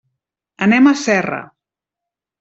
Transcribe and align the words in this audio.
Anem 0.65 0.89
a 0.91 0.93
Serra. 1.01 1.37